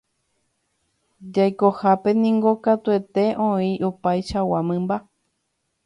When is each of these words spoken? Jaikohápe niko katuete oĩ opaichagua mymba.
Jaikohápe 1.33 2.09
niko 2.21 2.51
katuete 2.65 3.23
oĩ 3.49 3.71
opaichagua 3.87 4.59
mymba. 4.69 4.95